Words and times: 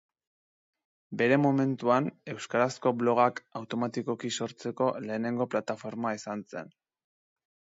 Bere 1.21 1.35
momentuan 1.41 2.07
euskarazko 2.33 2.93
blogak 3.01 3.43
automatikoki 3.61 4.33
sortzeko 4.41 4.89
lehenengo 5.05 5.49
plataforma 5.53 6.19
izan 6.23 6.43
zen. 6.55 6.75